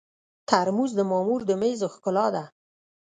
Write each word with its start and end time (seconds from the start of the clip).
ترموز 0.47 0.91
د 0.95 0.99
مامور 1.11 1.41
د 1.49 1.51
مېز 1.61 1.81
ښکلا 1.93 2.27
ده. 2.35 2.43